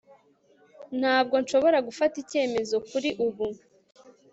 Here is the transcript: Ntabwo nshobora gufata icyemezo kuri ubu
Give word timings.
Ntabwo 0.99 1.35
nshobora 1.43 1.77
gufata 1.87 2.15
icyemezo 2.23 2.75
kuri 2.89 3.09
ubu 3.25 3.45